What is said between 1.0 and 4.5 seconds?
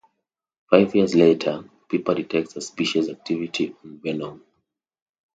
later, Pepper detects suspicious activity on Venom.